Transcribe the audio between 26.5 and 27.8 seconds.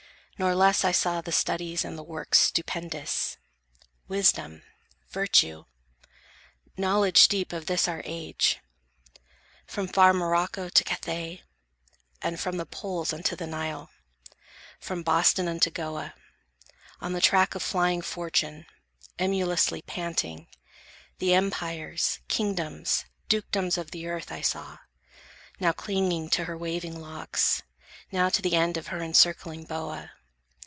waving locks,